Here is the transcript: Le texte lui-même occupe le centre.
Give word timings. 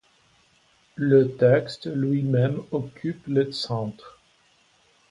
Le 0.95 1.35
texte 1.37 1.85
lui-même 1.85 2.63
occupe 2.71 3.27
le 3.27 3.51
centre. 3.51 4.17